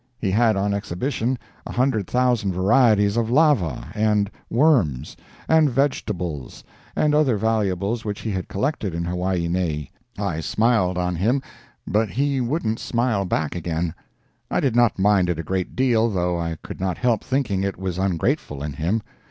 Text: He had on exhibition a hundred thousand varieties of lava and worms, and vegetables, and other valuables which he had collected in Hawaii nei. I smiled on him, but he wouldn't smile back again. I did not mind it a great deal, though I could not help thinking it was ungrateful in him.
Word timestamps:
He 0.17 0.31
had 0.31 0.55
on 0.55 0.73
exhibition 0.73 1.37
a 1.63 1.71
hundred 1.71 2.07
thousand 2.07 2.53
varieties 2.53 3.17
of 3.17 3.29
lava 3.29 3.89
and 3.93 4.31
worms, 4.49 5.15
and 5.47 5.69
vegetables, 5.69 6.63
and 6.95 7.13
other 7.13 7.37
valuables 7.37 8.03
which 8.03 8.21
he 8.21 8.31
had 8.31 8.47
collected 8.47 8.95
in 8.95 9.05
Hawaii 9.05 9.47
nei. 9.47 9.91
I 10.17 10.39
smiled 10.39 10.97
on 10.97 11.17
him, 11.17 11.39
but 11.85 12.09
he 12.09 12.41
wouldn't 12.41 12.79
smile 12.79 13.25
back 13.25 13.53
again. 13.53 13.93
I 14.49 14.59
did 14.59 14.75
not 14.75 14.97
mind 14.97 15.29
it 15.29 15.37
a 15.37 15.43
great 15.43 15.75
deal, 15.75 16.09
though 16.09 16.35
I 16.35 16.57
could 16.63 16.79
not 16.79 16.97
help 16.97 17.23
thinking 17.23 17.61
it 17.63 17.77
was 17.77 17.99
ungrateful 17.99 18.63
in 18.63 18.73
him. 18.73 19.03